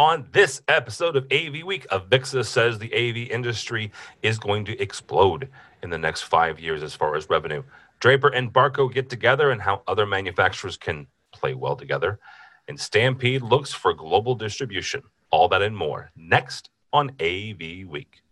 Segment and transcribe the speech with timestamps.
[0.00, 3.92] On this episode of AV Week, Avixa says the AV industry
[4.22, 5.50] is going to explode
[5.82, 7.62] in the next five years as far as revenue.
[7.98, 12.18] Draper and Barco get together and how other manufacturers can play well together.
[12.66, 15.02] And Stampede looks for global distribution.
[15.30, 18.22] All that and more next on AV Week.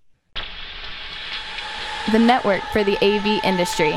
[2.10, 3.92] The network for the AV industry.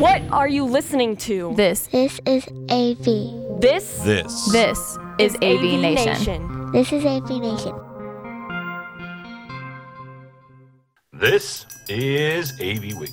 [0.00, 1.52] What are you listening to?
[1.56, 3.60] This This is AV.
[3.60, 4.46] This This.
[4.50, 6.72] this is AV, Nation.
[6.72, 7.74] This is AV Nation.
[11.12, 13.12] This is AV Week,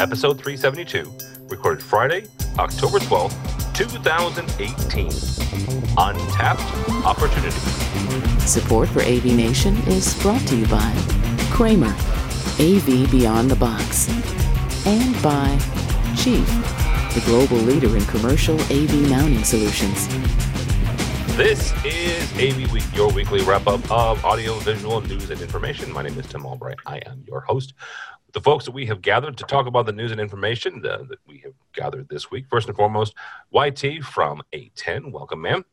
[0.00, 1.08] episode 372,
[1.48, 2.24] recorded Friday,
[2.58, 5.12] October 12th, 2018.
[5.96, 6.62] Untapped
[7.06, 8.40] Opportunity.
[8.40, 10.92] Support for AV Nation is brought to you by
[11.52, 11.94] Kramer,
[12.58, 14.08] AV Beyond the Box,
[14.84, 15.56] and by
[16.16, 16.46] Chief,
[17.12, 20.06] the global leader in commercial AV mounting solutions.
[21.36, 25.92] This is AV Week, your weekly wrap up of audio, visual, news, and information.
[25.92, 26.78] My name is Tim Albright.
[26.86, 27.74] I am your host.
[28.32, 31.38] The folks that we have gathered to talk about the news and information that we
[31.38, 32.46] have gathered this week.
[32.48, 33.14] First and foremost,
[33.52, 35.10] YT from ATEN.
[35.10, 35.64] Welcome, ma'am.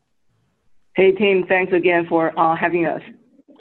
[0.95, 3.02] Hey, team, thanks again for uh, having us.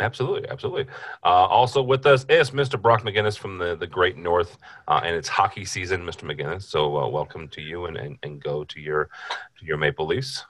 [0.01, 0.87] Absolutely, absolutely.
[1.23, 2.81] Uh, also with us is Mr.
[2.81, 4.57] Brock McGinnis from the, the Great North,
[4.89, 6.23] uh, and it's hockey season, Mr.
[6.23, 6.63] McGinnis.
[6.63, 9.11] So uh, welcome to you, and, and, and go to your
[9.59, 10.45] to your Maple Leafs.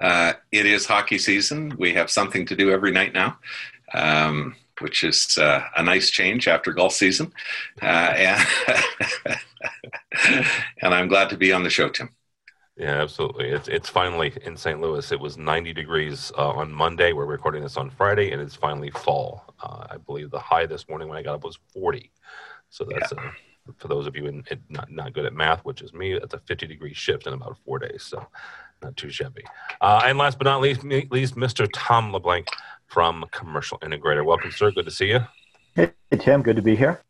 [0.00, 1.74] Uh, it is hockey season.
[1.76, 3.38] We have something to do every night now,
[3.92, 7.32] um, which is uh, a nice change after golf season.
[7.82, 8.46] Uh, and,
[10.82, 12.10] and I'm glad to be on the show, Tim.
[12.76, 13.50] Yeah, absolutely.
[13.50, 14.80] It's it's finally in St.
[14.80, 15.12] Louis.
[15.12, 17.12] It was 90 degrees uh, on Monday.
[17.12, 19.44] We're recording this on Friday, and it's finally fall.
[19.62, 22.10] Uh, I believe the high this morning when I got up was 40.
[22.70, 23.30] So that's uh,
[23.78, 26.18] for those of you in, in not not good at math, which is me.
[26.18, 28.02] That's a 50 degree shift in about four days.
[28.02, 28.26] So
[28.82, 29.44] not too shabby.
[29.80, 31.68] Uh, and last but not least, me- least, Mr.
[31.72, 32.48] Tom LeBlanc
[32.86, 34.24] from Commercial Integrator.
[34.24, 34.72] Welcome, sir.
[34.72, 35.20] Good to see you.
[35.76, 37.00] Hey, Tim, good to be here.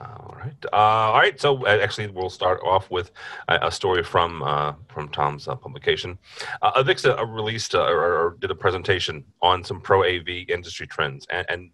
[0.00, 0.64] All right.
[0.72, 1.40] Uh, all right.
[1.40, 3.12] So uh, actually, we'll start off with
[3.48, 6.18] a, a story from uh, from Tom's uh, publication.
[6.60, 11.26] Uh, Avixa uh, released or, or did a presentation on some pro AV industry trends,
[11.30, 11.70] and, and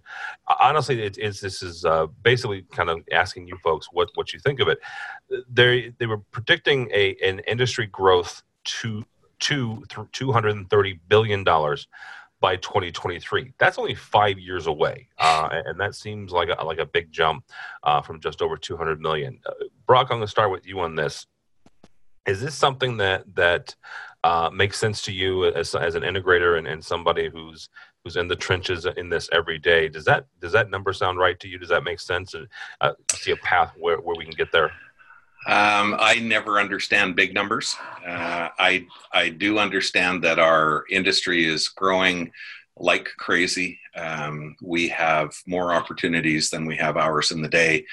[0.60, 1.84] honestly, it is this is
[2.22, 4.78] basically kind of asking you folks what what you think of it.
[5.50, 9.04] They they were predicting a an industry growth to
[9.40, 11.88] to two hundred and thirty billion dollars
[12.42, 13.54] by 2023.
[13.56, 17.44] That's only five years away, uh, and that seems like a, like a big jump
[17.84, 19.40] uh, from just over 200 million.
[19.46, 19.52] Uh,
[19.86, 21.26] Brock, I'm going to start with you on this.
[22.26, 23.74] Is this something that that
[24.24, 27.68] uh, makes sense to you as, as an integrator and, and somebody who's
[28.04, 29.88] who's in the trenches in this every day?
[29.88, 31.58] Does that does that number sound right to you?
[31.58, 32.34] Does that make sense?
[32.34, 32.46] And
[32.80, 34.72] uh, see a path where, where we can get there?
[35.46, 37.76] Um, I never understand big numbers.
[38.06, 42.30] Uh, I I do understand that our industry is growing
[42.76, 43.78] like crazy.
[43.96, 47.84] Um, we have more opportunities than we have hours in the day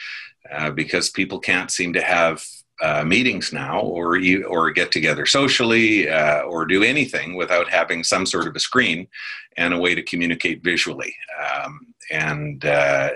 [0.52, 2.44] uh, because people can't seem to have
[2.82, 8.26] uh, meetings now or or get together socially uh, or do anything without having some
[8.26, 9.08] sort of a screen
[9.58, 11.14] and a way to communicate visually.
[11.44, 13.10] Um, and uh,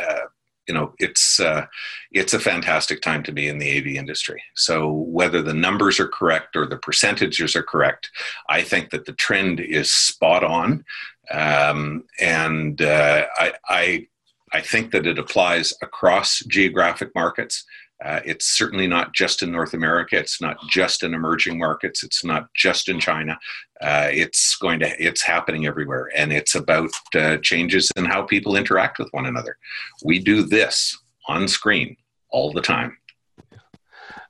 [0.00, 0.20] uh,
[0.70, 1.66] you know it's uh,
[2.12, 4.40] it's a fantastic time to be in the AV industry.
[4.54, 8.08] So whether the numbers are correct or the percentages are correct,
[8.48, 10.84] I think that the trend is spot on,
[11.32, 14.06] um, and uh, I, I
[14.52, 17.64] I think that it applies across geographic markets.
[18.04, 20.16] Uh, it's certainly not just in North America.
[20.16, 22.02] It's not just in emerging markets.
[22.02, 23.38] It's not just in China.
[23.80, 25.02] Uh, it's going to.
[25.02, 29.56] It's happening everywhere, and it's about uh, changes in how people interact with one another.
[30.02, 30.96] We do this
[31.28, 31.96] on screen
[32.30, 32.96] all the time.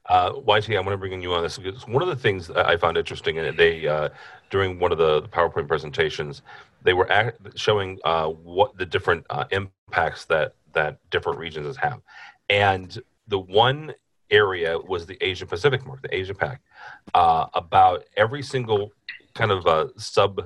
[0.09, 2.51] Uh, YT, I want to bring in you on this because one of the things
[2.51, 4.09] I found interesting, and they uh,
[4.51, 6.43] during one of the PowerPoint presentations,
[6.83, 12.01] they were act- showing uh, what the different uh, impacts that that different regions have,
[12.49, 13.01] and
[13.31, 13.95] the one
[14.31, 16.61] area was the Asia Pacific market, the Asia Pac.
[17.15, 18.93] Uh, about every single
[19.35, 20.41] kind of uh, sub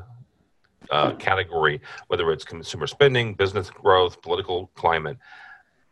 [0.91, 5.19] uh, category, whether it's consumer spending, business growth, political climate,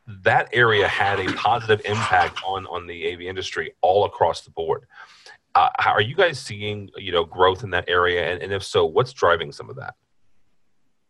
[0.06, 4.86] that area had a positive impact on on the AV industry all across the board.
[5.54, 8.84] Uh, are you guys seeing you know growth in that area, and, and if so,
[8.84, 9.94] what's driving some of that?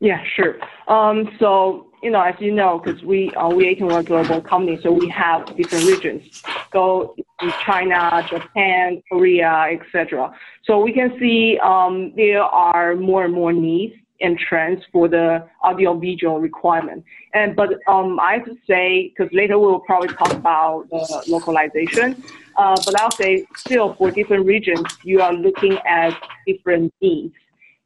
[0.00, 0.56] Yeah, sure.
[0.88, 4.78] Um, so, you know, as you know, because we uh, we are a global company,
[4.82, 6.42] so we have different regions.
[6.72, 10.34] Go in China, Japan, Korea, etc.
[10.64, 15.46] So we can see um, there are more and more needs and trends for the
[15.64, 17.04] audiovisual requirement.
[17.34, 21.24] And but um, I have to say, because later we will probably talk about the
[21.28, 22.22] localization.
[22.56, 26.14] Uh, but I'll say still for different regions, you are looking at
[26.46, 27.34] different needs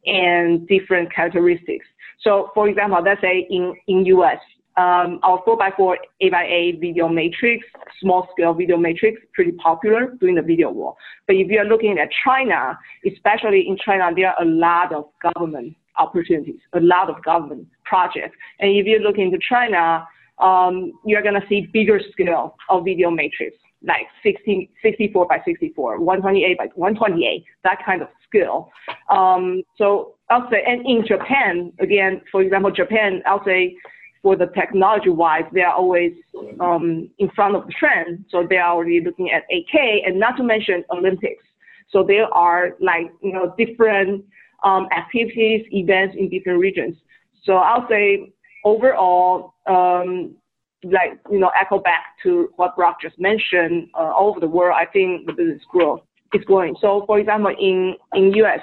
[0.06, 1.86] and different characteristics.
[2.26, 4.40] So, for example, let's say in in US,
[4.76, 7.64] um, our 4x4 8x8 video matrix,
[8.00, 10.96] small scale video matrix, pretty popular during the video war.
[11.28, 12.76] But if you're looking at China,
[13.10, 18.36] especially in China, there are a lot of government opportunities, a lot of government projects.
[18.58, 20.04] And if you look into China,
[20.38, 26.00] um, you're going to see bigger scale of video matrix, like 60, 64 by 64,
[26.00, 28.68] 128 by 128, that kind of scale.
[29.08, 33.76] Um, so I'll say, and in Japan, again, for example, Japan, I'll say
[34.22, 36.12] for the technology wise, they are always
[36.58, 38.24] um, in front of the trend.
[38.28, 41.44] So they are already looking at 8K and not to mention Olympics.
[41.90, 44.24] So there are like, you know, different
[44.64, 46.96] um, activities, events in different regions.
[47.44, 48.32] So I'll say
[48.64, 50.34] overall, um,
[50.82, 54.76] like, you know, echo back to what Brock just mentioned, uh, all over the world,
[54.76, 56.00] I think the business growth
[56.34, 56.74] is growing.
[56.80, 58.60] So for example, in, in US,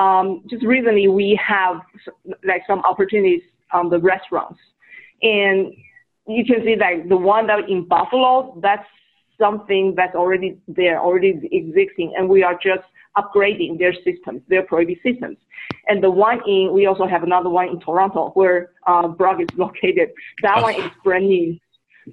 [0.00, 1.82] um, just recently we have
[2.44, 3.42] like some opportunities
[3.72, 4.58] on the restaurants.
[5.22, 5.74] And
[6.26, 8.86] you can see like the one that in Buffalo, that's
[9.38, 12.82] something that's already there, already existing, and we are just
[13.16, 15.36] upgrading their systems, their Pro-AV systems.
[15.88, 19.48] And the one in, we also have another one in Toronto where uh, Brock is
[19.56, 20.10] located.
[20.42, 21.58] That one is brand new.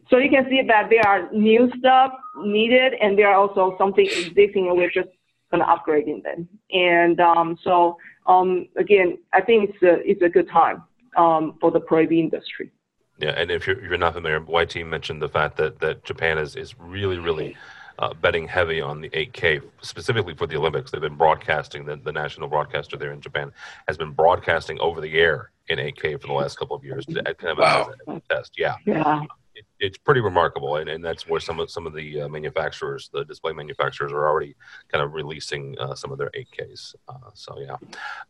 [0.10, 2.12] So you can see that there are new stuff
[2.44, 5.10] needed, and there are also something existing, and we're just
[5.52, 6.48] going to upgrading them.
[6.72, 10.84] And um, so um, again, I think it's a it's a good time
[11.16, 12.72] um, for the Pro-AV industry.
[13.20, 16.56] Yeah, and if you're, you're not familiar, YT mentioned the fact that, that Japan is,
[16.56, 17.58] is really, really
[17.98, 20.92] uh, betting heavy on the 8K, specifically for the Olympics.
[20.92, 23.52] They've been broadcasting, the, the national broadcaster there in Japan
[23.88, 27.08] has been broadcasting over the air in 8K for the last couple of years.
[27.08, 27.90] Kind of wow.
[28.08, 28.76] a test, yeah.
[28.86, 29.24] Yeah
[29.58, 33.10] it, it's pretty remarkable, and, and that's where some of some of the uh, manufacturers,
[33.12, 34.56] the display manufacturers, are already
[34.92, 36.96] kind of releasing uh, some of their 8Ks.
[37.08, 37.76] Uh, so yeah,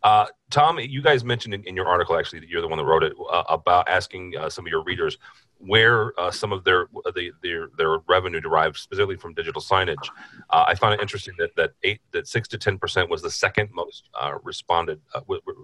[0.03, 2.85] uh, Tom, you guys mentioned in, in, your article actually that you're the one that
[2.85, 5.17] wrote it uh, about asking uh, some of your readers
[5.59, 10.07] where uh, some of their, the, their their revenue derives specifically from digital signage.
[10.49, 13.31] Uh, I found it interesting that that eight that six to ten percent was the
[13.31, 15.21] second most uh, responded uh,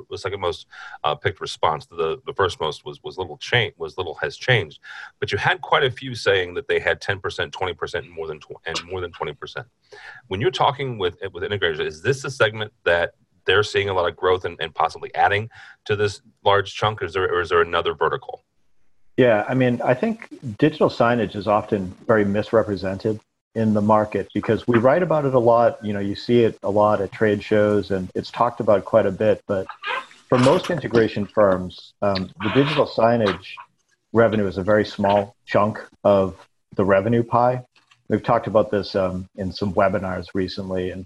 [0.09, 0.67] was second most
[1.03, 1.85] uh, picked response.
[1.85, 4.79] The the first most was was little change was little has changed,
[5.19, 8.27] but you had quite a few saying that they had ten percent, twenty percent, more
[8.27, 9.67] than tw- and more than twenty percent.
[10.27, 13.13] When you're talking with with integrators, is this a segment that
[13.45, 15.49] they're seeing a lot of growth and, and possibly adding
[15.85, 18.45] to this large chunk, or is there, or is there another vertical?
[19.17, 20.27] Yeah, I mean, I think
[20.57, 23.19] digital signage is often very misrepresented
[23.53, 25.83] in the market because we write about it a lot.
[25.85, 29.05] You know, you see it a lot at trade shows and it's talked about quite
[29.05, 29.43] a bit.
[29.47, 29.67] But
[30.29, 33.53] for most integration firms, um, the digital signage
[34.13, 36.35] revenue is a very small chunk of
[36.75, 37.61] the revenue pie.
[38.07, 40.89] We've talked about this um, in some webinars recently.
[40.89, 41.05] And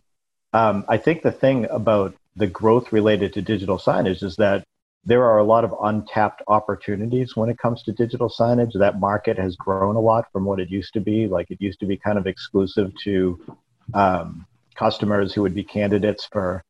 [0.54, 4.64] um, I think the thing about the growth related to digital signage is that
[5.08, 8.78] there are a lot of untapped opportunities when it comes to digital signage.
[8.78, 11.28] That market has grown a lot from what it used to be.
[11.28, 13.58] Like it used to be kind of exclusive to
[13.94, 14.46] um,
[14.76, 16.62] customers who would be candidates for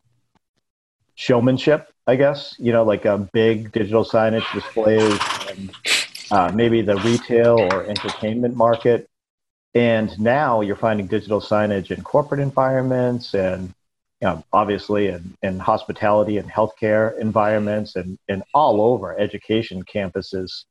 [1.16, 5.20] showmanship, I guess, you know, like a big digital signage displays
[5.50, 5.72] and
[6.30, 9.10] uh, maybe the retail or entertainment market.
[9.74, 13.74] And now you're finding digital signage in corporate environments and
[14.22, 20.64] you know, obviously in, in hospitality and healthcare environments and, and all over education campuses.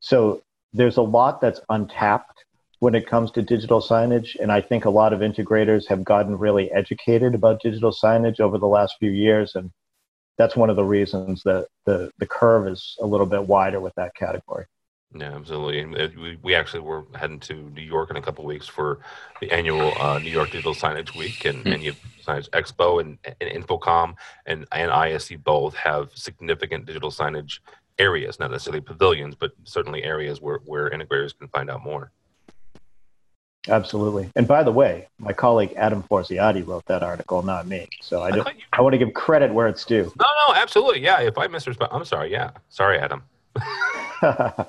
[0.00, 0.42] So
[0.72, 2.44] there's a lot that's untapped
[2.78, 4.36] when it comes to digital signage.
[4.40, 8.58] And I think a lot of integrators have gotten really educated about digital signage over
[8.58, 9.54] the last few years.
[9.54, 9.70] And
[10.38, 13.94] that's one of the reasons that the, the curve is a little bit wider with
[13.96, 14.66] that category.
[15.14, 15.80] Yeah, absolutely.
[15.80, 19.00] And we, we actually were heading to New York in a couple weeks for
[19.40, 21.72] the annual uh, New York Digital Signage Week, and, mm-hmm.
[21.72, 24.14] and you Signage Expo and, and Infocom
[24.46, 27.58] and, and ISE both have significant digital signage
[27.98, 32.10] areas, not necessarily pavilions, but certainly areas where, where integrators can find out more.
[33.68, 34.30] Absolutely.
[34.34, 37.88] And by the way, my colleague Adam Forziati wrote that article, not me.
[38.00, 40.12] So I, I, I want to give credit where it's due.
[40.18, 41.00] No, no, absolutely.
[41.00, 41.20] Yeah.
[41.20, 42.32] If I misrespect, I'm sorry.
[42.32, 42.50] Yeah.
[42.70, 43.22] Sorry, Adam.
[44.22, 44.64] uh,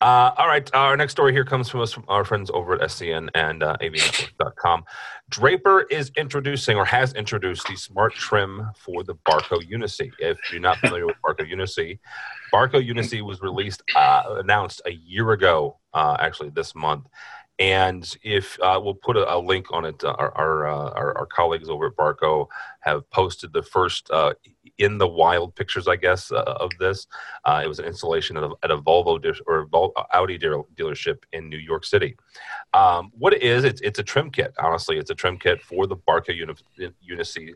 [0.00, 0.68] all right.
[0.74, 3.76] Our next story here comes from us from our friends over at SCN and uh,
[3.80, 4.84] avnetwork.com.
[5.28, 10.10] Draper is introducing or has introduced the smart trim for the Barco UniSee.
[10.18, 11.98] If you're not familiar with Barco UniSee,
[12.52, 17.06] Barco UniSee was released, uh, announced a year ago, uh, actually this month.
[17.58, 21.18] And if uh, we'll put a, a, link on it, uh, our our, uh, our,
[21.18, 22.48] our colleagues over at Barco
[22.80, 24.32] have posted the first uh,
[24.82, 27.06] in the wild pictures, I guess, uh, of this.
[27.44, 30.68] Uh, it was an installation at a, at a Volvo di- or Vol- Audi deal-
[30.74, 32.16] dealership in New York City.
[32.74, 34.52] Um, what it is, it's, it's a trim kit.
[34.58, 37.54] Honestly, it's a trim kit for the Barco Uni- UniSee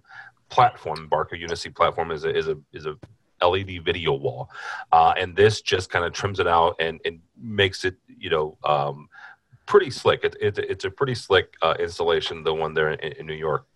[0.48, 2.96] platform, Barco UniSee platform, is a is a is a
[3.42, 4.48] LED video wall,
[4.92, 8.56] uh, and this just kind of trims it out and, and makes it you know
[8.64, 9.08] um,
[9.66, 10.24] pretty slick.
[10.24, 13.66] It, it, it's a pretty slick uh, installation, the one there in, in New York.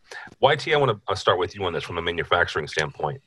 [0.41, 3.21] YT, I want to start with you on this from a manufacturing standpoint.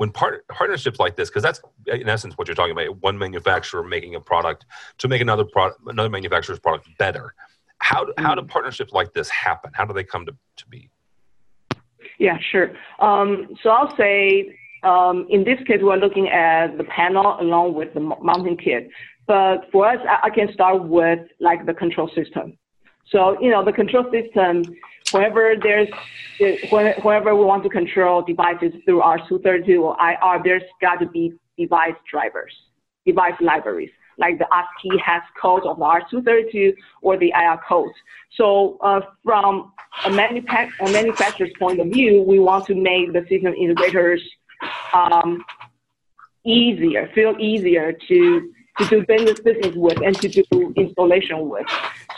[0.00, 3.82] When part, partnerships like this, because that's in essence what you're talking about, one manufacturer
[3.84, 4.64] making a product
[4.96, 7.34] to make another product, another manufacturer's product better.
[7.80, 9.72] How how do partnerships like this happen?
[9.74, 10.88] How do they come to, to be?
[12.18, 12.70] Yeah, sure.
[12.98, 17.92] Um, so I'll say um, in this case, we're looking at the panel along with
[17.92, 18.88] the mounting kit.
[19.26, 22.56] But for us, I, I can start with like the control system.
[23.10, 24.62] So, you know, the control system,
[25.10, 25.88] whenever there's,
[26.70, 31.94] whenever we want to control devices through R232 or IR, there's got to be device
[32.10, 32.54] drivers,
[33.04, 37.92] device libraries, like the ASCII has code of the R232 or the IR code.
[38.36, 39.72] So uh, from
[40.04, 44.20] a, manufac- a manufacturer's point of view, we want to make the system integrators
[44.94, 45.44] um,
[46.44, 51.66] easier, feel easier to to do business with and to do installation with.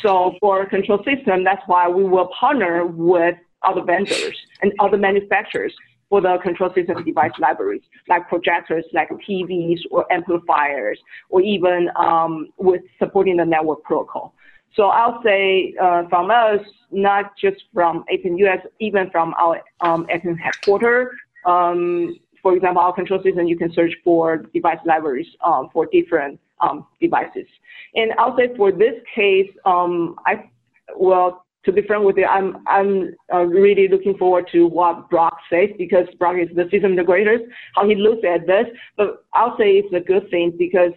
[0.02, 5.72] So for control system, that's why we will partner with other vendors and other manufacturers
[6.08, 10.98] for the control system device libraries, like projectors, like TVs or amplifiers,
[11.30, 14.34] or even um, with supporting the network protocol.
[14.74, 20.06] So I'll say uh, from us, not just from ATEN US, even from our um,
[20.10, 21.08] ATEN headquarters,
[21.46, 26.40] um, for example, our control system, you can search for device libraries um, for different
[26.60, 27.46] um, devices.
[27.94, 30.50] And I'll say for this case, um, I
[30.96, 35.36] well, to be frank with you, I'm I'm uh, really looking forward to what Brock
[35.48, 37.38] says because Brock is the system integrator,
[37.74, 38.66] how he looks at this.
[38.96, 40.92] But I'll say it's a good thing because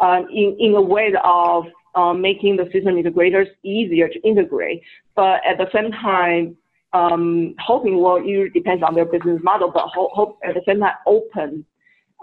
[0.00, 1.64] uh, in in a way of
[1.94, 4.82] uh, making the system integrators easier to integrate,
[5.14, 6.56] but at the same time
[6.92, 10.80] um, hoping well, it depends on their business model, but hope, hope at the same
[10.80, 11.64] time open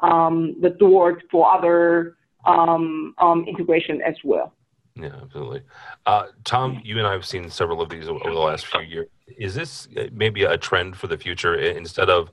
[0.02, 4.55] um, the door for other um, um, integration as well.
[4.98, 5.62] Yeah, absolutely.
[6.06, 9.08] Uh, Tom, you and I have seen several of these over the last few years.
[9.38, 11.56] Is this uh, maybe a trend for the future?
[11.56, 12.32] Instead of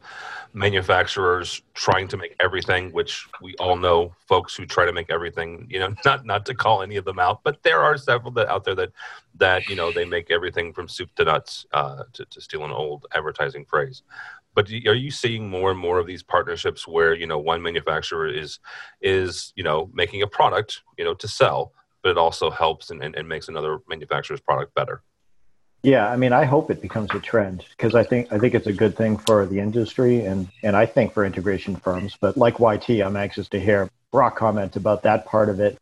[0.52, 5.66] manufacturers trying to make everything, which we all know folks who try to make everything,
[5.68, 8.48] you know, not not to call any of them out, but there are several that
[8.48, 8.92] out there that
[9.38, 12.70] that you know they make everything from soup to nuts, uh, to, to steal an
[12.70, 14.02] old advertising phrase.
[14.54, 18.28] But are you seeing more and more of these partnerships where you know one manufacturer
[18.28, 18.60] is
[19.00, 23.02] is you know making a product you know to sell, but it also helps and,
[23.02, 25.02] and, and makes another manufacturer's product better?
[25.82, 28.68] Yeah, I mean, I hope it becomes a trend because I think I think it's
[28.68, 32.16] a good thing for the industry and and I think for integration firms.
[32.20, 35.76] But like YT, I'm anxious to hear Brock comment about that part of it.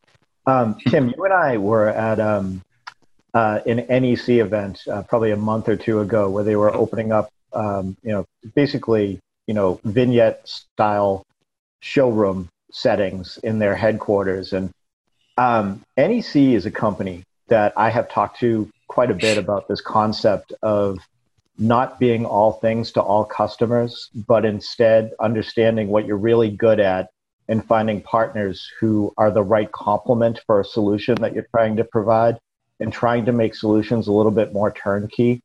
[0.46, 2.62] Um, Tim, you and I were at um,
[3.34, 7.12] uh, an NEC event uh, probably a month or two ago where they were opening
[7.12, 8.24] up, um, you know,
[8.54, 11.24] basically, you know, vignette style
[11.80, 14.52] showroom settings in their headquarters.
[14.52, 14.70] And
[15.40, 19.80] um, NEC is a company that I have talked to quite a bit about this
[19.80, 20.98] concept of
[21.58, 27.08] not being all things to all customers, but instead understanding what you're really good at
[27.48, 31.84] and finding partners who are the right complement for a solution that you're trying to
[31.84, 32.38] provide
[32.78, 35.42] and trying to make solutions a little bit more turnkey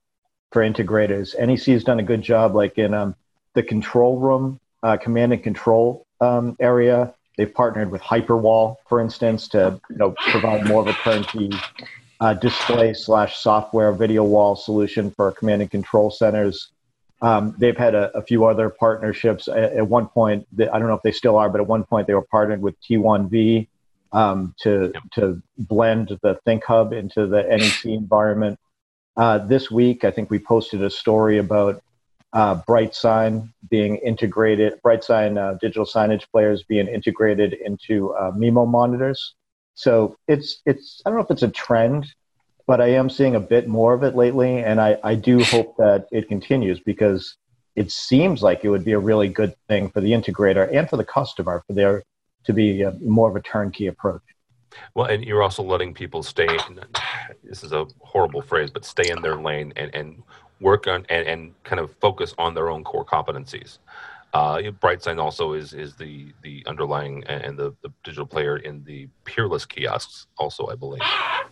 [0.51, 1.39] for integrators.
[1.39, 3.15] NEC has done a good job, like in um,
[3.53, 7.13] the control room, uh, command and control um, area.
[7.37, 11.51] They've partnered with Hyperwall, for instance, to you know provide more of a turnkey
[12.19, 16.69] uh, display slash software video wall solution for command and control centers.
[17.21, 19.47] Um, they've had a, a, few other partnerships.
[19.47, 22.07] At, at one point, I don't know if they still are, but at one point
[22.07, 23.67] they were partnered with T1V
[24.11, 28.59] um, to to blend the ThinkHub into the NEC environment.
[29.17, 31.81] Uh, this week, I think we posted a story about
[32.35, 39.35] uh, BrightSign being integrated, BrightSign uh, digital signage players being integrated into uh, MIMO monitors.
[39.73, 42.05] So it's it's I don't know if it's a trend,
[42.67, 45.77] but I am seeing a bit more of it lately, and I, I do hope
[45.77, 47.37] that it continues because
[47.77, 50.97] it seems like it would be a really good thing for the integrator and for
[50.97, 52.03] the customer for there
[52.45, 54.21] to be a, more of a turnkey approach.
[54.93, 56.47] Well, and you're also letting people stay.
[56.67, 56.81] In,
[57.43, 60.23] this is a horrible phrase, but stay in their lane and, and
[60.61, 63.79] work on and, and kind of focus on their own core competencies.
[64.33, 69.07] Uh, BrightSign also is is the the underlying and the, the digital player in the
[69.23, 71.01] Peerless kiosks, also I believe.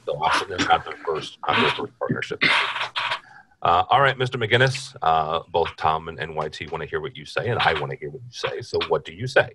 [0.06, 2.44] So also they're not their first not their first partnership.
[3.62, 4.36] Uh, all right, Mr.
[4.36, 7.80] McGinnis, uh, both Tom and, and YT want to hear what you say, and I
[7.80, 8.62] want to hear what you say.
[8.62, 9.52] So, what do you say?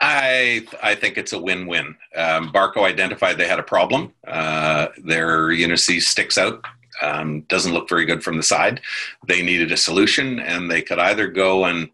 [0.00, 1.94] I I think it's a win-win.
[2.16, 4.12] Um, Barco identified they had a problem.
[4.26, 6.64] Uh, their UniSee sticks out
[7.02, 8.80] um, doesn't look very good from the side.
[9.26, 11.90] They needed a solution, and they could either go and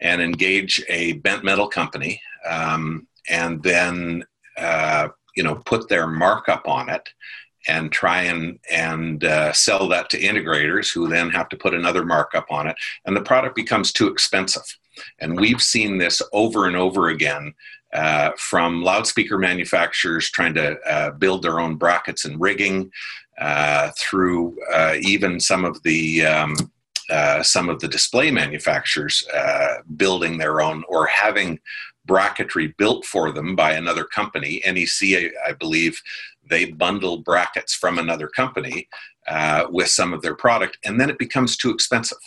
[0.00, 4.24] and engage a bent metal company, um, and then
[4.58, 7.08] uh, you know put their markup on it,
[7.68, 12.04] and try and and uh, sell that to integrators, who then have to put another
[12.04, 14.78] markup on it, and the product becomes too expensive.
[15.20, 17.54] And we've seen this over and over again
[17.92, 22.90] uh, from loudspeaker manufacturers trying to uh, build their own brackets and rigging,
[23.96, 26.54] through uh, even some of the um,
[27.10, 31.58] uh, some of the display manufacturers uh, building their own or having
[32.08, 34.62] bracketry built for them by another company.
[34.66, 36.00] NEC, I, believe,
[36.48, 38.88] they bundle brackets from another company
[39.70, 42.18] with some of their product, and then it becomes too expensive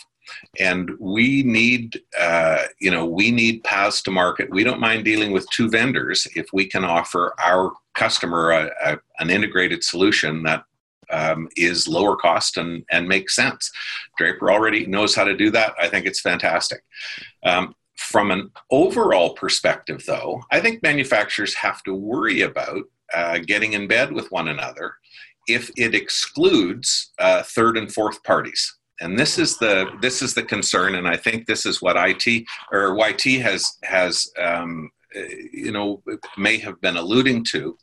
[0.58, 5.32] and we need uh, you know we need paths to market we don't mind dealing
[5.32, 10.64] with two vendors if we can offer our customer a, a, an integrated solution that
[11.10, 13.70] um, is lower cost and, and makes sense.
[14.18, 15.74] Draper already knows how to do that.
[15.80, 16.82] I think it's fantastic.
[17.44, 22.82] Um, from an overall perspective though i think manufacturers have to worry about
[23.14, 24.96] uh, getting in bed with one another
[25.46, 28.76] if it excludes uh, third and fourth parties.
[29.00, 32.46] And this is the this is the concern and i think this is what it
[32.72, 34.90] or yt has has um,
[35.52, 36.02] you know
[36.36, 37.76] may have been alluding to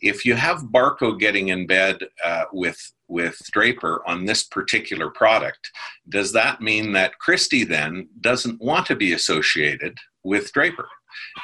[0.00, 2.78] if you have barco getting in bed uh, with
[3.08, 5.70] with draper on this particular product
[6.08, 10.88] does that mean that christie then doesn't want to be associated with draper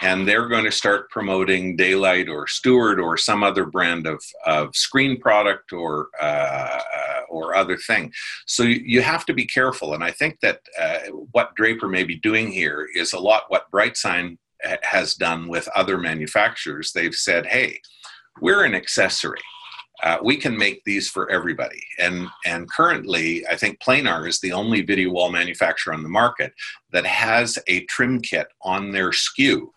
[0.02, 4.74] and they're going to start promoting Daylight or Stewart or some other brand of, of
[4.74, 8.12] screen product or uh, uh, or other thing.
[8.46, 10.98] So you, have to be careful, and I think that uh,
[11.30, 14.36] what Draper may be doing here is a lot what BrightSign
[14.82, 16.92] has done with other manufacturers.
[16.92, 17.80] They've said, "Hey,
[18.40, 19.40] we're an accessory."
[20.02, 21.82] uh, we can make these for everybody.
[21.98, 26.52] And, and currently, I think Planar is the only video wall manufacturer on the market
[26.92, 29.68] that has a trim kit on their SKU.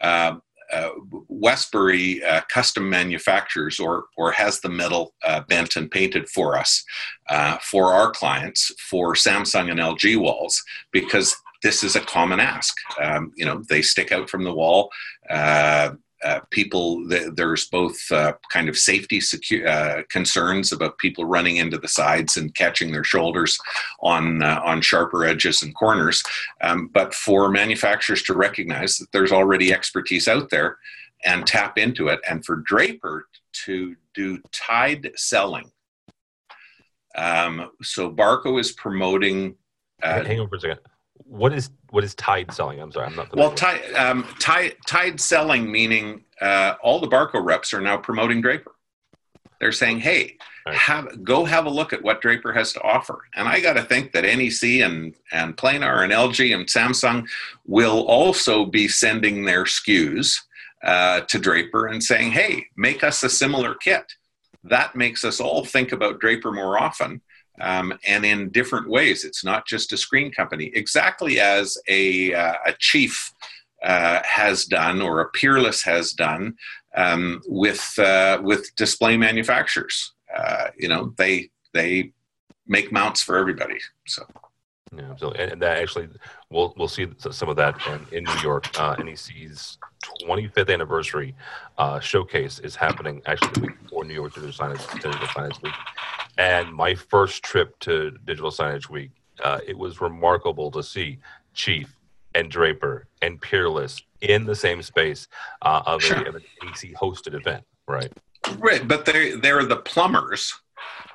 [0.00, 0.36] Uh,
[0.72, 0.88] uh,
[1.28, 6.82] Westbury uh, custom manufactures or, or has the metal uh, bent and painted for us,
[7.28, 12.76] uh, for our clients, for Samsung and LG walls, because this is a common ask.
[13.00, 14.90] Um, you know, they stick out from the wall.
[15.30, 15.92] Uh,
[16.24, 21.76] uh, people there's both uh, kind of safety secu- uh, concerns about people running into
[21.78, 23.58] the sides and catching their shoulders
[24.00, 26.22] on uh, on sharper edges and corners
[26.60, 30.78] um, but for manufacturers to recognize that there's already expertise out there
[31.24, 35.72] and tap into it and for draper to do tied selling
[37.16, 39.56] um, so barco is promoting
[40.04, 40.78] uh, hang on for a second
[41.26, 42.80] what is what is tide selling?
[42.80, 43.34] I'm sorry, I'm not.
[43.36, 48.40] Well, tide, um, tide tied selling meaning uh, all the Barco reps are now promoting
[48.40, 48.72] Draper.
[49.60, 50.74] They're saying, "Hey, right.
[50.74, 53.82] have go have a look at what Draper has to offer." And I got to
[53.82, 57.26] think that NEC and and Planar and LG and Samsung
[57.66, 60.36] will also be sending their SKUs
[60.84, 64.12] uh, to Draper and saying, "Hey, make us a similar kit."
[64.64, 67.20] That makes us all think about Draper more often
[67.60, 69.24] um, and in different ways.
[69.24, 73.32] It's not just a screen company, exactly as a, uh, a chief
[73.82, 76.54] uh, has done or a peerless has done
[76.96, 80.12] um, with uh, with display manufacturers.
[80.34, 82.12] Uh, you know, they they
[82.66, 83.78] make mounts for everybody.
[84.06, 84.24] So.
[84.94, 86.08] Yeah, absolutely, and that actually,
[86.50, 88.68] we'll we'll see some of that in, in New York.
[88.78, 89.78] Uh, NEC's
[90.22, 91.34] 25th anniversary
[91.78, 95.72] uh, showcase is happening actually the week before New York Digital Signage, Digital Signage Week,
[96.38, 99.10] and my first trip to Digital Signage Week,
[99.42, 101.18] uh, it was remarkable to see
[101.54, 101.96] Chief
[102.34, 105.28] and Draper and Peerless in the same space
[105.62, 106.18] uh, of, sure.
[106.18, 108.12] a, of an NEC hosted event, right?
[108.58, 110.52] Right, but they they're the plumbers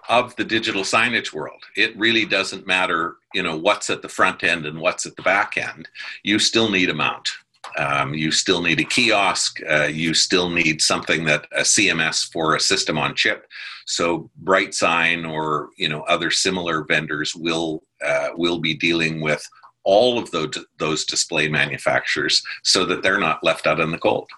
[0.09, 1.61] of the digital signage world.
[1.75, 5.21] It really doesn't matter, you know, what's at the front end and what's at the
[5.21, 5.89] back end.
[6.23, 7.29] You still need a mount.
[7.77, 9.59] Um, you still need a kiosk.
[9.69, 13.47] Uh, you still need something that a CMS for a system on chip.
[13.85, 19.47] So BrightSign or you know other similar vendors will uh, will be dealing with
[19.83, 24.29] all of those those display manufacturers so that they're not left out in the cold.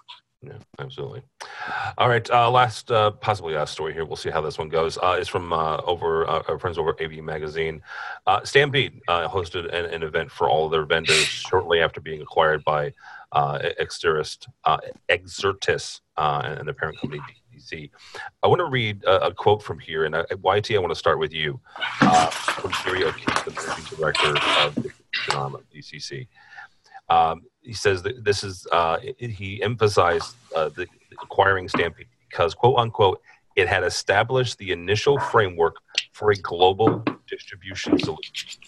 [0.42, 1.20] Yeah, absolutely.
[1.98, 4.06] All right, uh, last uh, possibly last story here.
[4.06, 4.96] We'll see how this one goes.
[4.96, 7.82] Uh, is from uh, over uh, our friends over AV Magazine.
[8.26, 12.22] Uh, Stampede uh, hosted an, an, event for all of their vendors shortly after being
[12.22, 12.90] acquired by
[13.32, 14.48] uh, Exterist,
[15.08, 17.22] Exertis, and the parent company
[17.54, 17.90] DCC.
[18.42, 21.18] I want to read a, a quote from here, and YT, I want to start
[21.18, 21.60] with you,
[21.98, 24.74] from Gary O'Keefe, the managing director of
[25.74, 26.26] DCC.
[27.08, 30.86] Um, he says that this is uh, he emphasized uh, the
[31.20, 33.20] acquiring Stampede because quote unquote
[33.56, 35.76] it had established the initial framework
[36.12, 38.60] for a global distribution solution.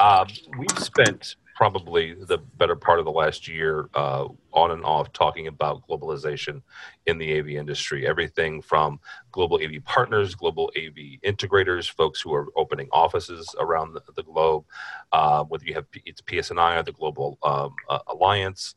[0.00, 5.12] Um, we've spent probably the better part of the last year uh, on and off
[5.12, 6.62] talking about globalization
[7.06, 8.06] in the AV industry.
[8.06, 9.00] Everything from
[9.32, 14.64] global AV partners, global AV integrators, folks who are opening offices around the, the globe,
[15.10, 18.76] uh, whether you have it's PSNI or the Global um, uh, Alliance,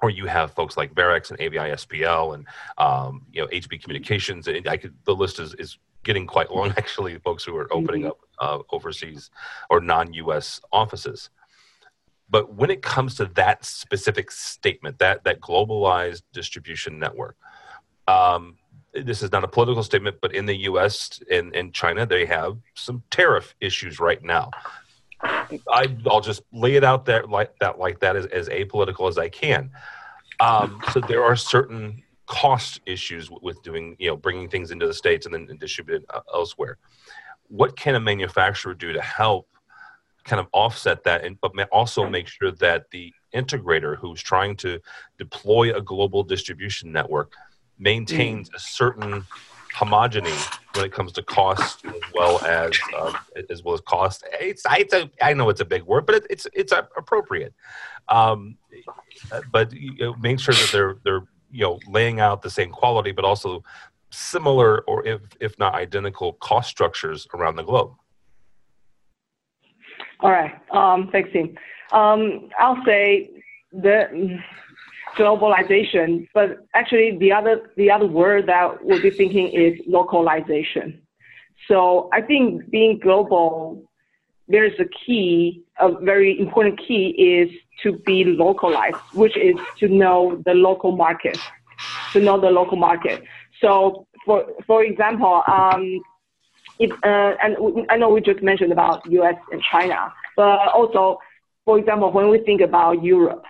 [0.00, 2.46] or you have folks like Varex and AVI SPL and
[2.78, 4.46] um, you know HB Communications.
[4.46, 7.18] And I could the list is is getting quite long actually.
[7.18, 8.10] Folks who are opening mm-hmm.
[8.10, 9.30] up uh, overseas
[9.68, 10.60] or non-U.S.
[10.72, 11.30] offices.
[12.30, 17.36] But when it comes to that specific statement, that that globalized distribution network,
[18.06, 18.56] um,
[18.92, 21.20] this is not a political statement, but in the U.S.
[21.30, 24.50] and, and China, they have some tariff issues right now.
[25.22, 29.18] I, will just lay it out there like that, like that, as, as apolitical as
[29.18, 29.70] I can.
[30.40, 34.94] Um, so there are certain cost issues with doing, you know, bringing things into the
[34.94, 36.78] states and then distributed uh, elsewhere.
[37.48, 39.48] What can a manufacturer do to help
[40.28, 44.78] kind of offset that, and but also make sure that the integrator who's trying to
[45.18, 47.32] deploy a global distribution network
[47.78, 49.24] maintains a certain
[49.74, 50.36] homogeny
[50.74, 53.12] when it comes to cost as well as uh,
[53.50, 54.24] as well as cost.
[54.40, 57.54] It's, it's a, I know it's a big word, but it, it's it's appropriate.
[58.08, 58.56] Um,
[59.52, 63.12] but you know, make sure that they're they're you know laying out the same quality,
[63.12, 63.62] but also
[64.10, 67.92] similar or if if not identical cost structures around the globe.
[70.20, 70.54] All right.
[70.72, 71.56] Um, thanks, Tim.
[71.92, 73.30] Um, I'll say
[73.72, 74.38] the
[75.16, 81.00] globalization, but actually the other the other word that we'll be thinking is localization.
[81.66, 83.82] So I think being global,
[84.48, 87.50] there's a key, a very important key is
[87.82, 91.38] to be localized, which is to know the local market,
[92.12, 93.22] to know the local market.
[93.60, 96.00] So for for example, um,
[96.78, 99.36] if, uh, and we, I know we just mentioned about U.S.
[99.52, 101.18] and China, but also,
[101.64, 103.44] for example, when we think about Europe,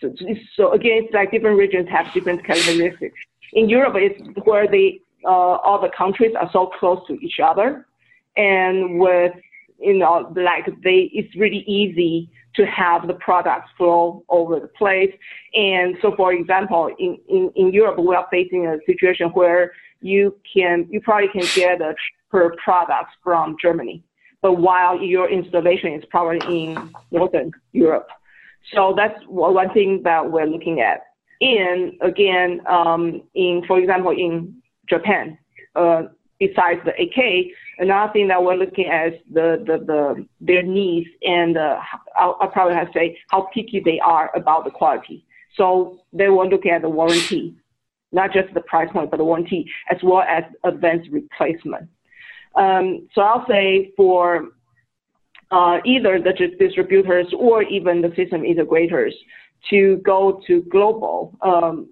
[0.00, 0.12] so,
[0.56, 3.16] so again, it's like different regions have different characteristics.
[3.52, 7.86] In Europe, it's where the uh, all the countries are so close to each other,
[8.36, 9.32] and with
[9.80, 15.12] you know, like they, it's really easy to have the products flow over the place.
[15.54, 19.72] And so, for example, in, in, in Europe, we are facing a situation where
[20.04, 21.94] you can, you probably can get a
[22.30, 24.04] per product from Germany.
[24.42, 28.08] But while your installation is probably in Northern Europe.
[28.74, 31.00] So that's one thing that we're looking at.
[31.40, 35.38] And again, um, in, for example, in Japan,
[35.74, 36.02] uh,
[36.38, 41.08] besides the 8K, another thing that we're looking at is the, the, the their needs
[41.22, 41.78] and uh,
[42.18, 45.24] I'll, I'll, probably have to say how picky they are about the quality.
[45.56, 47.54] So they will look at the warranty,
[48.14, 51.88] not just the price point, but the warranty as well as advanced replacement.
[52.54, 54.48] Um, so I'll say for
[55.50, 59.12] uh, either the distributors or even the system integrators
[59.70, 61.36] to go to global.
[61.42, 61.88] Um,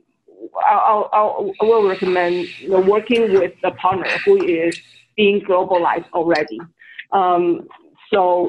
[0.69, 4.81] I'll, I'll, I will recommend you know, working with a partner who is
[5.17, 6.61] being globalized already.
[7.13, 7.69] Um,
[8.13, 8.49] so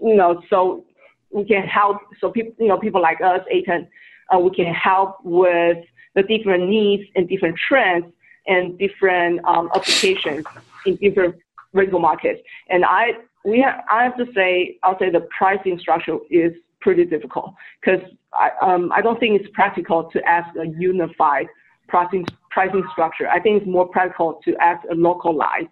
[0.00, 0.84] you know, so
[1.30, 1.98] we can help.
[2.20, 3.88] So people, you know, people like us, ATEN,
[4.34, 5.78] uh, we can help with
[6.14, 8.06] the different needs and different trends
[8.46, 10.44] and different um, applications
[10.86, 11.36] in different
[11.72, 12.40] rental markets.
[12.68, 13.12] And I
[13.44, 18.00] we have, I have to say I'll say the pricing structure is pretty difficult because
[18.32, 21.46] I um, I don't think it's practical to ask a unified
[21.88, 23.28] pricing pricing structure.
[23.28, 25.68] I think it's more practical to ask a localized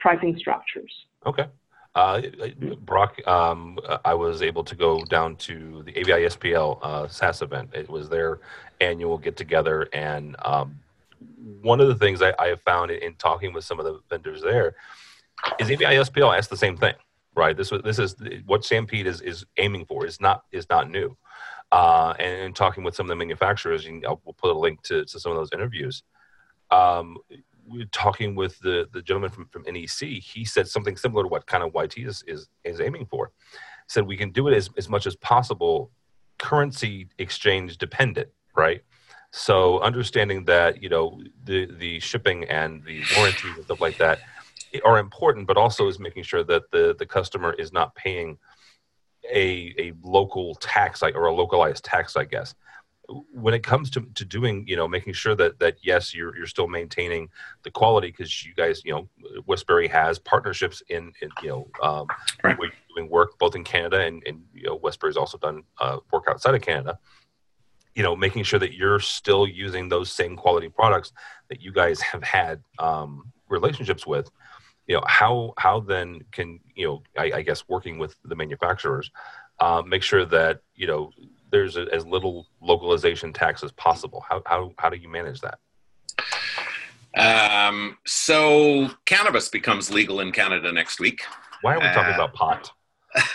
[0.00, 0.92] pricing structures.
[1.26, 1.46] Okay.
[1.94, 2.22] Uh,
[2.80, 7.70] Brock, um, I was able to go down to the AVI SPL uh, SaaS event.
[7.74, 8.40] It was their
[8.80, 10.80] annual get together, and um,
[11.60, 14.00] one of the things I, I have found in, in talking with some of the
[14.08, 14.74] vendors there
[15.58, 16.94] is AVI SPL asked the same thing,
[17.34, 17.54] right?
[17.54, 20.06] This this is what Stampede is is aiming for.
[20.06, 21.16] is not is not new.
[21.72, 24.82] Uh, and, and, talking with some of the manufacturers, and I'll, we'll put a link
[24.82, 26.02] to, to some of those interviews.
[26.70, 27.16] Um,
[27.92, 30.08] talking with the, the gentleman from, from NEC.
[30.22, 33.32] He said something similar to what kind of YT is, is, is aiming for.
[33.88, 35.90] Said we can do it as, as much as possible
[36.38, 38.82] currency exchange dependent, right?
[39.30, 44.20] So understanding that you know the the shipping and the warranties and stuff like that
[44.84, 48.38] are important, but also is making sure that the the customer is not paying
[49.32, 52.54] a a local tax or a localized tax, I guess.
[53.32, 56.46] When it comes to, to doing, you know, making sure that that yes, you're you're
[56.46, 57.28] still maintaining
[57.62, 59.08] the quality because you guys, you know,
[59.46, 62.06] Westbury has partnerships in, in you know, um,
[62.44, 62.56] right.
[62.94, 66.54] doing work both in Canada and, and you know, Westbury's also done uh, work outside
[66.54, 66.98] of Canada
[67.94, 71.12] you know making sure that you're still using those same quality products
[71.48, 74.30] that you guys have had um, relationships with
[74.86, 79.10] you know how how then can you know I, I guess working with the manufacturers
[79.60, 81.10] uh, make sure that you know
[81.52, 84.24] there's a, as little localization tax as possible.
[84.28, 85.58] How how how do you manage that?
[87.14, 91.22] Um, so cannabis becomes legal in Canada next week.
[91.60, 92.70] Why are we talking uh, about pot?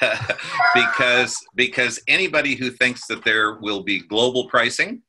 [0.74, 5.04] because because anybody who thinks that there will be global pricing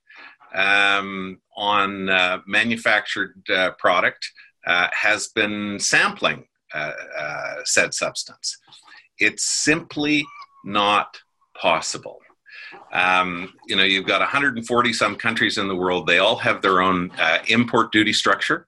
[0.54, 4.30] um, on uh, manufactured uh, product
[4.66, 6.44] uh, has been sampling
[6.74, 8.58] uh, uh, said substance.
[9.18, 10.26] It's simply
[10.64, 11.18] not
[11.56, 12.18] possible.
[12.92, 16.06] Um, you know, you've got 140 some countries in the world.
[16.06, 18.66] They all have their own uh, import duty structure.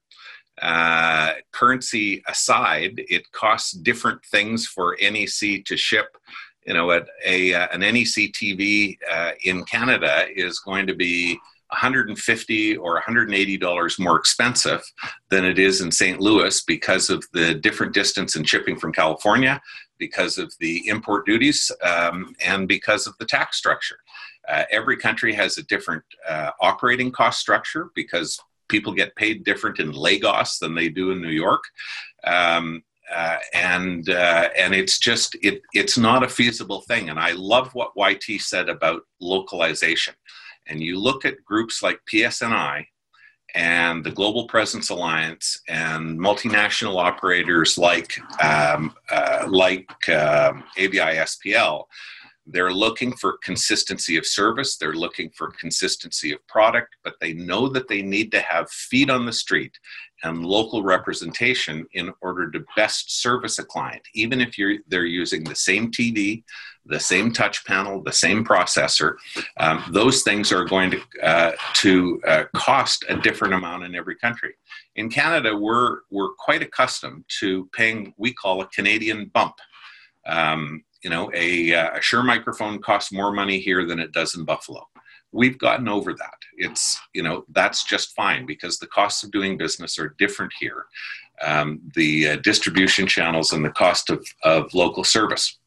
[0.61, 6.17] Uh, currency aside, it costs different things for NEC to ship.
[6.65, 11.39] You know, at a uh, an NEC TV uh, in Canada is going to be
[11.71, 14.83] 150 or 180 dollars more expensive
[15.29, 16.19] than it is in St.
[16.19, 19.61] Louis because of the different distance in shipping from California,
[19.97, 23.97] because of the import duties, um, and because of the tax structure.
[24.49, 29.79] Uh, every country has a different uh, operating cost structure because people get paid different
[29.79, 31.63] in Lagos than they do in New York.
[32.25, 37.09] Um, uh, and uh, and it's just it it's not a feasible thing.
[37.09, 40.13] And I love what YT said about localization
[40.71, 42.85] and you look at groups like PSNI
[43.53, 51.83] and the Global Presence Alliance and multinational operators like um, uh, like uh, AVI SPL,
[52.47, 54.77] they're looking for consistency of service.
[54.77, 59.09] They're looking for consistency of product, but they know that they need to have feet
[59.09, 59.77] on the street
[60.23, 65.43] and local representation in order to best service a client, even if you're they're using
[65.43, 66.43] the same TV,
[66.85, 69.15] the same touch panel, the same processor.
[69.57, 74.15] Um, those things are going to uh, to uh, cost a different amount in every
[74.15, 74.53] country.
[74.95, 79.55] In Canada, we're we're quite accustomed to paying we call a Canadian bump.
[80.25, 84.35] Um, you know, a, uh, a Shure microphone costs more money here than it does
[84.35, 84.87] in Buffalo
[85.31, 89.57] we've gotten over that it's you know that's just fine because the costs of doing
[89.57, 90.85] business are different here
[91.41, 95.57] um, the uh, distribution channels and the cost of, of local service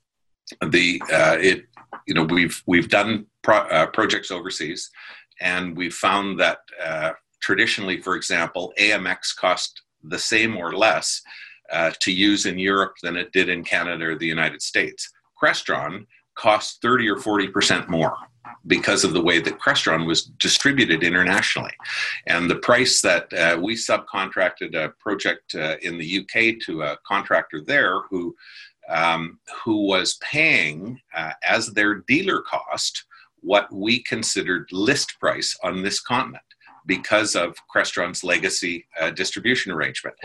[0.70, 1.64] the uh, it
[2.06, 4.90] you know we've we've done pro- uh, projects overseas
[5.40, 11.22] and we've found that uh, traditionally for example amx cost the same or less
[11.72, 16.04] uh, to use in europe than it did in canada or the united states crestron
[16.36, 18.16] cost 30 or 40 percent more
[18.66, 21.72] because of the way that Crestron was distributed internationally.
[22.26, 26.98] And the price that uh, we subcontracted a project uh, in the UK to a
[27.06, 28.34] contractor there who,
[28.88, 33.04] um, who was paying uh, as their dealer cost
[33.40, 36.42] what we considered list price on this continent
[36.86, 40.16] because of Crestron's legacy uh, distribution arrangement.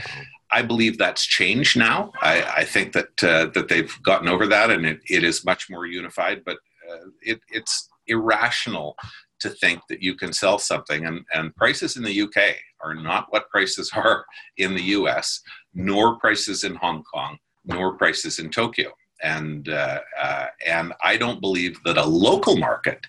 [0.52, 2.12] I believe that's changed now.
[2.22, 5.70] I, I think that uh, that they've gotten over that, and it, it is much
[5.70, 6.44] more unified.
[6.46, 6.58] But
[6.90, 8.96] uh, it, it's irrational
[9.40, 11.06] to think that you can sell something.
[11.06, 14.26] And, and prices in the UK are not what prices are
[14.58, 15.42] in the US,
[15.74, 17.38] nor prices in Hong Kong,
[17.70, 18.92] nor prices in Tokyo.
[19.22, 23.06] And uh, uh, and I don't believe that a local market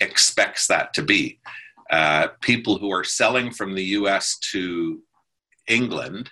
[0.00, 1.38] expects that to be.
[1.90, 4.38] Uh, people who are selling from the U.S.
[4.52, 5.00] to
[5.68, 6.30] England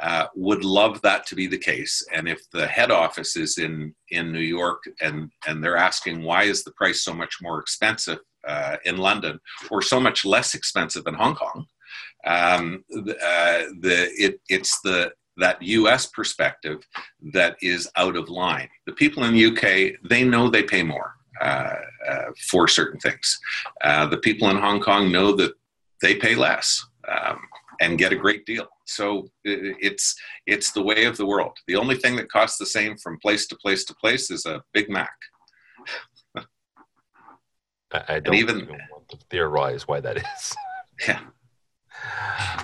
[0.00, 2.06] uh, would love that to be the case.
[2.14, 6.44] And if the head office is in in New York and and they're asking why
[6.44, 9.40] is the price so much more expensive uh, in London
[9.70, 11.66] or so much less expensive in Hong Kong,
[12.26, 16.06] um, uh, the it it's the that U.S.
[16.06, 16.86] perspective
[17.32, 18.68] that is out of line.
[18.86, 21.74] The people in the UK they know they pay more uh,
[22.08, 23.38] uh, for certain things.
[23.82, 25.52] Uh, the people in Hong Kong know that
[26.02, 26.84] they pay less.
[27.08, 27.38] Um,
[27.80, 28.68] and get a great deal.
[28.86, 30.14] So it's
[30.46, 31.56] it's the way of the world.
[31.66, 34.62] The only thing that costs the same from place to place to place is a
[34.72, 35.14] Big Mac.
[37.92, 40.56] I don't even, even, want to theorize why that is.
[41.06, 41.20] Yeah.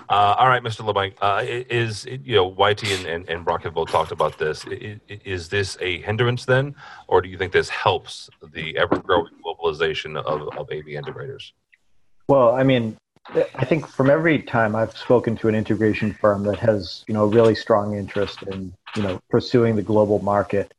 [0.08, 0.84] Uh, all right, Mr.
[0.84, 4.64] LeBlanc, uh, is you know YT and, and, and Brock have both talked about this.
[4.66, 6.74] Is, is, this a hindrance then,
[7.08, 11.52] or do you think this helps the ever-growing globalization of, of AV integrators?
[12.28, 12.96] Well, I mean,
[13.34, 17.24] I think from every time I've spoken to an integration firm that has, you know,
[17.24, 20.74] a really strong interest in, you know, pursuing the global market,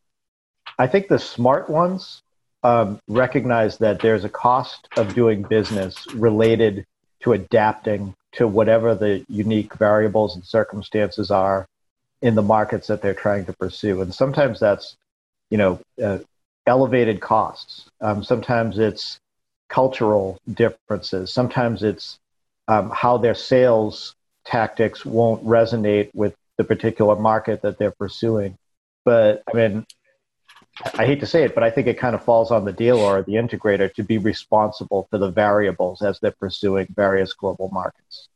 [0.78, 2.22] I think the smart ones
[2.64, 6.86] um, recognize that there's a cost of doing business related
[7.22, 11.68] to adapting to whatever the unique variables and circumstances are
[12.22, 14.02] in the markets that they're trying to pursue.
[14.02, 14.96] And sometimes that's,
[15.50, 16.20] you know, uh,
[16.66, 17.90] elevated costs.
[18.02, 19.20] Um, sometimes it's
[19.70, 21.32] cultural differences.
[21.34, 22.20] Sometimes it's
[22.68, 24.16] um, how their sales
[24.46, 28.58] tactics won't resonate with the particular market that they're pursuing.
[29.06, 29.86] But I mean,
[30.98, 33.20] I hate to say it, but I think it kind of falls on the dealer
[33.20, 38.30] or the integrator to be responsible for the variables as they're pursuing various global markets.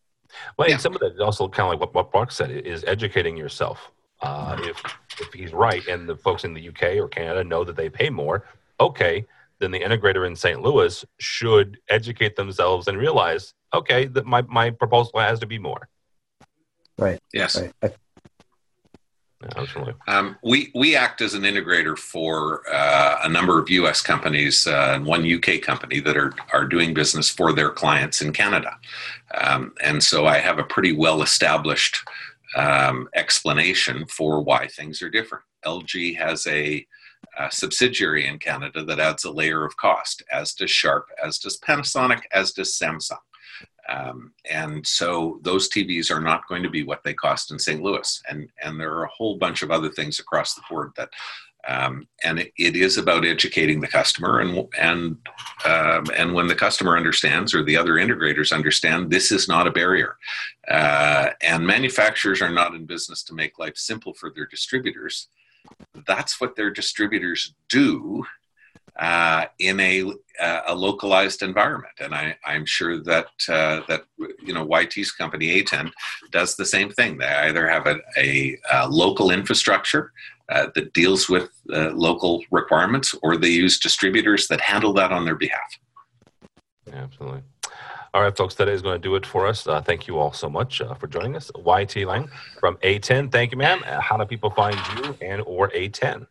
[0.57, 3.35] Well, and some of that also kind of like what, what Mark said is educating
[3.35, 3.91] yourself.
[4.21, 4.83] Uh, if
[5.19, 8.09] if he's right, and the folks in the UK or Canada know that they pay
[8.09, 8.45] more,
[8.79, 9.25] okay,
[9.59, 10.61] then the integrator in St.
[10.61, 15.87] Louis should educate themselves and realize, okay, that my my proposal has to be more.
[16.97, 17.19] Right.
[17.31, 17.61] Yes.
[17.81, 17.95] Right.
[19.55, 19.93] Absolutely.
[20.07, 24.01] Um, we we act as an integrator for uh, a number of U.S.
[24.01, 28.33] companies uh, and one UK company that are are doing business for their clients in
[28.33, 28.75] Canada,
[29.39, 31.99] um, and so I have a pretty well established
[32.55, 35.43] um, explanation for why things are different.
[35.65, 36.85] LG has a,
[37.37, 41.59] a, subsidiary in Canada that adds a layer of cost, as does Sharp, as does
[41.59, 43.17] Panasonic, as does Samsung.
[43.89, 47.81] Um, and so those TVs are not going to be what they cost in St.
[47.81, 48.21] Louis.
[48.29, 51.09] And, and there are a whole bunch of other things across the board that,
[51.67, 54.39] um, and it, it is about educating the customer.
[54.39, 55.17] And, and,
[55.65, 59.71] um, and when the customer understands or the other integrators understand, this is not a
[59.71, 60.17] barrier.
[60.67, 65.29] Uh, and manufacturers are not in business to make life simple for their distributors.
[66.05, 68.25] That's what their distributors do
[68.99, 71.93] uh, in a, uh, a localized environment.
[71.99, 75.91] And I, am sure that uh, that you know YT's company ATEN
[76.31, 77.17] does the same thing.
[77.17, 80.11] They either have a, a, a local infrastructure
[80.49, 85.25] uh, that deals with uh, local requirements, or they use distributors that handle that on
[85.25, 85.77] their behalf.
[86.91, 87.41] Absolutely.
[88.13, 89.67] All right, folks, that is going to do it for us.
[89.67, 91.51] Uh, thank you all so much uh, for joining us.
[91.55, 92.29] YT Lang
[92.59, 93.31] from ATEN.
[93.31, 93.83] Thank you, ma'am.
[93.85, 96.25] Uh, how do people find you and or ATEN?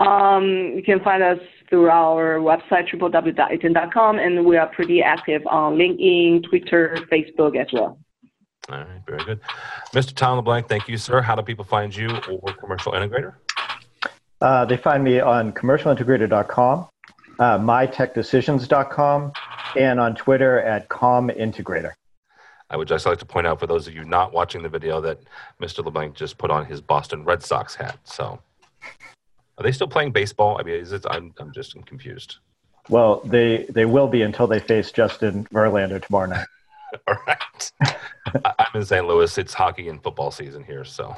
[0.00, 5.76] Um, you can find us through our website, www.aten.com, and we are pretty active on
[5.76, 7.98] LinkedIn, Twitter, Facebook as well.
[8.70, 9.40] All right, very good.
[9.92, 10.14] Mr.
[10.14, 11.20] Tom LeBlanc, thank you, sir.
[11.20, 13.34] How do people find you or Commercial Integrator?
[14.40, 16.88] Uh, they find me on commercialintegrator.com,
[17.38, 19.32] uh, mytechdecisions.com,
[19.76, 21.92] and on Twitter at comintegrator.
[22.70, 25.00] I would just like to point out for those of you not watching the video
[25.02, 25.18] that
[25.60, 25.84] Mr.
[25.84, 27.98] LeBlanc just put on his Boston Red Sox hat.
[28.04, 28.40] So
[29.58, 30.58] are they still playing baseball?
[30.58, 31.04] I mean, is it?
[31.10, 32.36] I'm I'm just I'm confused.
[32.88, 36.46] Well, they they will be until they face Justin Verlander tomorrow night.
[37.08, 37.72] all right.
[38.58, 39.06] I'm in St.
[39.06, 39.36] Louis.
[39.38, 40.84] It's hockey and football season here.
[40.84, 41.16] So,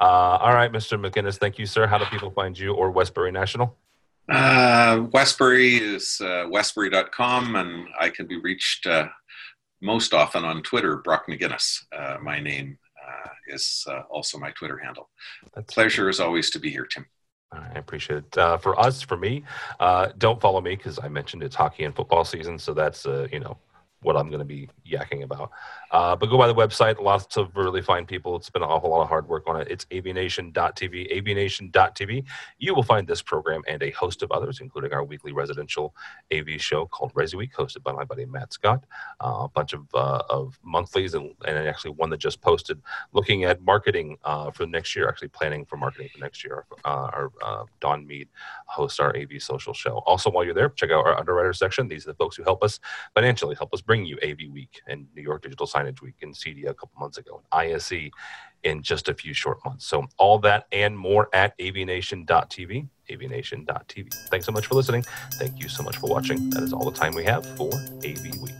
[0.00, 0.98] uh, all right, Mr.
[0.98, 1.86] McGinnis, thank you, sir.
[1.86, 3.76] How do people find you or Westbury National?
[4.28, 9.08] Uh, Westbury is uh, westbury.com, and I can be reached uh,
[9.80, 11.84] most often on Twitter, Brock McGinnis.
[11.96, 15.08] Uh, my name uh, is uh, also my Twitter handle.
[15.54, 17.06] That's Pleasure as always to be here, Tim.
[17.52, 18.38] I appreciate it.
[18.38, 19.44] Uh, for us, for me,
[19.78, 23.28] uh, don't follow me because I mentioned it's hockey and football season, so that's uh,
[23.32, 23.56] you know
[24.02, 25.50] what I'm going to be yakking about.
[25.90, 27.00] Uh, but go by the website.
[27.00, 28.36] Lots of really fine people.
[28.36, 29.68] It's been a whole lot of hard work on it.
[29.70, 32.24] It's avnation.tv, avnation.tv.
[32.58, 35.94] You will find this program and a host of others, including our weekly residential
[36.32, 38.84] AV show called Resi Week, hosted by my buddy Matt Scott.
[39.20, 42.80] Uh, a bunch of, uh, of monthlies and, and actually one that just posted
[43.12, 46.64] looking at marketing uh, for next year, actually planning for marketing for next year.
[46.84, 48.28] Uh, our uh, Don Mead
[48.66, 50.02] hosts our AV social show.
[50.06, 51.88] Also, while you're there, check out our underwriter section.
[51.88, 52.78] These are the folks who help us
[53.14, 56.70] financially, help us bring you AV Week and New York Digital Signage Week and CEDIA
[56.70, 58.10] a couple months ago, and ISE
[58.64, 59.86] in just a few short months.
[59.86, 64.14] So all that and more at avnation.tv, avnation.tv.
[64.28, 65.04] Thanks so much for listening.
[65.34, 66.50] Thank you so much for watching.
[66.50, 67.70] That is all the time we have for
[68.04, 68.54] AV Week.